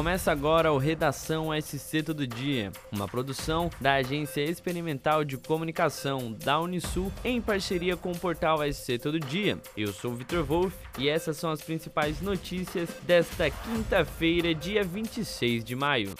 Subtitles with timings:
[0.00, 6.58] Começa agora o Redação SC Todo Dia, uma produção da Agência Experimental de Comunicação da
[6.58, 9.58] Unisul em parceria com o portal SC Todo Dia.
[9.76, 15.62] Eu sou o Vitor Wolff e essas são as principais notícias desta quinta-feira, dia 26
[15.62, 16.14] de maio.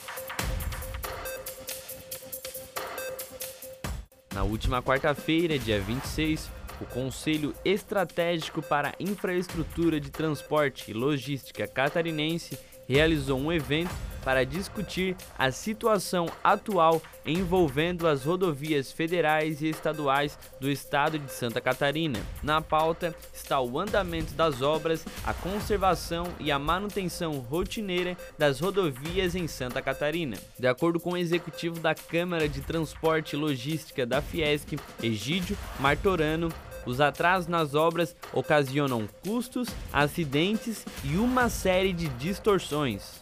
[4.35, 6.51] Na última quarta-feira, dia 26,
[6.83, 12.59] o Conselho Estratégico para Infraestrutura de Transporte e Logística Catarinense
[12.91, 13.95] realizou um evento
[14.25, 21.61] para discutir a situação atual envolvendo as rodovias federais e estaduais do estado de Santa
[21.61, 22.19] Catarina.
[22.43, 29.35] Na pauta está o andamento das obras, a conservação e a manutenção rotineira das rodovias
[29.35, 30.37] em Santa Catarina.
[30.59, 36.51] De acordo com o executivo da Câmara de Transporte e Logística da Fiesc, Egídio Martorano,
[36.87, 43.21] os atrasos nas obras ocasionam custos, acidentes e uma série de distorções.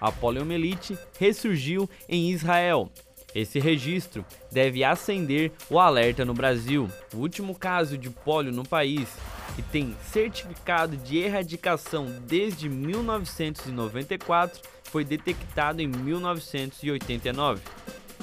[0.00, 2.90] A poliomielite ressurgiu em Israel.
[3.34, 6.90] Esse registro deve acender o alerta no Brasil.
[7.14, 9.08] O último caso de polio no país,
[9.54, 17.62] que tem certificado de erradicação desde 1994, foi detectado em 1989.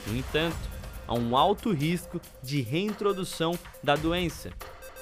[0.05, 0.78] No entanto,
[1.09, 4.51] a um alto risco de reintrodução da doença.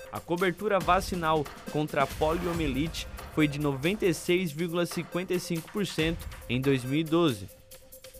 [0.09, 3.05] A cobertura vacinal contra a poliomielite
[3.35, 6.15] foi de 96,55%
[6.47, 7.49] em 2012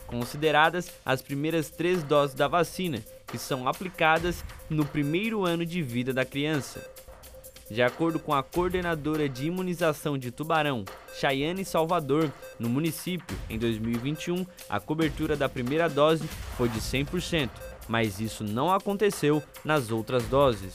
[0.05, 6.13] consideradas as primeiras três doses da vacina, que são aplicadas no primeiro ano de vida
[6.13, 6.85] da criança.
[7.69, 14.43] De acordo com a coordenadora de imunização de Tubarão, Chayane Salvador, no município, em 2021,
[14.67, 16.27] a cobertura da primeira dose
[16.57, 17.49] foi de 100%,
[17.87, 20.73] mas isso não aconteceu nas outras doses.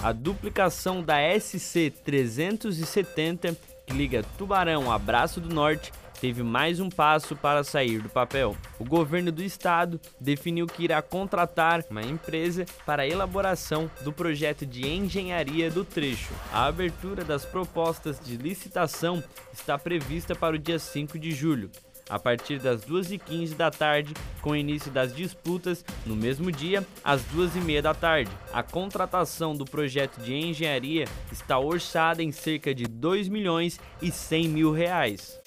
[0.00, 6.88] A duplicação da SC 370, que liga Tubarão a Braço do Norte, teve mais um
[6.88, 8.56] passo para sair do papel.
[8.78, 14.66] O governo do estado definiu que irá contratar uma empresa para a elaboração do projeto
[14.66, 16.32] de engenharia do trecho.
[16.52, 21.70] A abertura das propostas de licitação está prevista para o dia 5 de julho
[22.08, 27.22] a partir das 2h15 da tarde, com o início das disputas no mesmo dia, às
[27.24, 28.30] 2h30 da tarde.
[28.52, 34.48] A contratação do projeto de engenharia está orçada em cerca de 2 milhões e 100
[34.48, 35.38] mil reais.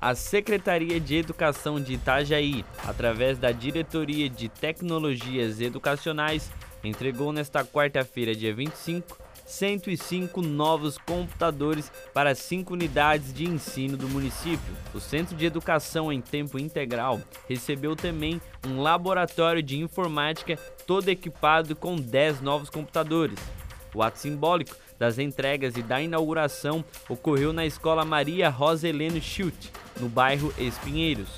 [0.00, 6.52] A Secretaria de Educação de Itajaí, através da Diretoria de Tecnologias Educacionais,
[6.84, 14.72] entregou nesta quarta-feira, dia 25, 105 novos computadores para cinco unidades de ensino do município.
[14.94, 21.74] O Centro de Educação em Tempo Integral recebeu também um laboratório de informática todo equipado
[21.74, 23.38] com 10 novos computadores.
[23.92, 29.70] O ato simbólico das entregas e da inauguração ocorreu na Escola Maria Rosa Heleno Schilt,
[30.00, 31.28] no bairro Espinheiros.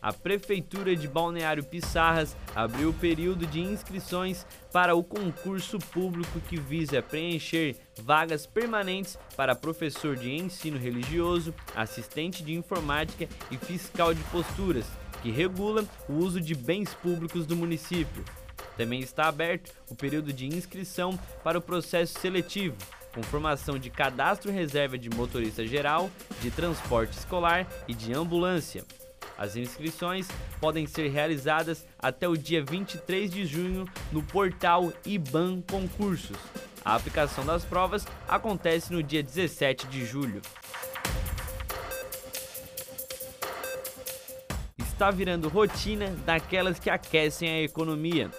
[0.00, 6.56] A Prefeitura de Balneário Pissarras abriu o período de inscrições para o concurso público que
[6.56, 14.22] visa preencher vagas permanentes para professor de ensino religioso, assistente de informática e fiscal de
[14.24, 14.86] posturas,
[15.20, 18.24] que regula o uso de bens públicos do município.
[18.76, 22.76] Também está aberto o período de inscrição para o processo seletivo,
[23.18, 26.08] com formação de cadastro reserva de motorista geral,
[26.40, 28.84] de transporte escolar e de ambulância.
[29.36, 30.28] As inscrições
[30.60, 36.36] podem ser realizadas até o dia 23 de junho no portal IBAN Concursos.
[36.84, 40.40] A aplicação das provas acontece no dia 17 de julho.
[44.78, 48.30] Está virando rotina daquelas que aquecem a economia.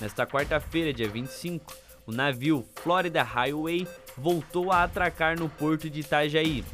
[0.00, 6.64] Nesta quarta-feira, dia 25, o navio Florida Highway voltou a atracar no porto de Itajaí,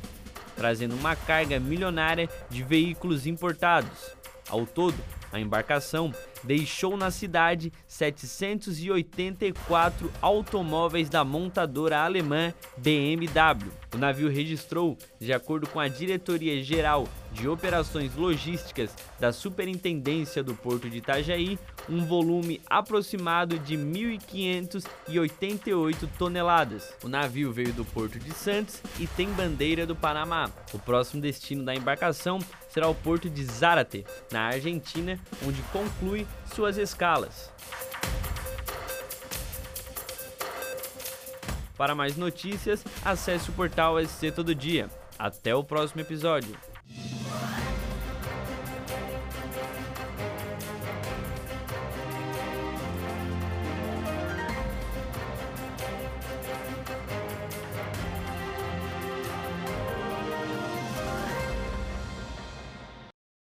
[0.55, 4.15] trazendo uma carga milionária de veículos importados.
[4.49, 4.95] Ao todo,
[5.35, 6.15] a embarcação
[6.45, 13.73] deixou na cidade 784 automóveis da montadora alemã BMW.
[13.93, 20.55] O navio registrou, de acordo com a Diretoria Geral de Operações Logísticas da Superintendência do
[20.55, 21.59] Porto de Itajaí,
[21.89, 26.95] um volume aproximado de 1.588 toneladas.
[27.03, 30.49] O navio veio do Porto de Santos e tem bandeira do Panamá.
[30.73, 32.39] O próximo destino da embarcação
[32.69, 37.53] será o porto de Zárate, na Argentina, onde conclui suas escalas.
[41.77, 44.89] Para mais notícias, acesse o portal SC Todo Dia.
[45.19, 46.57] Até o próximo episódio.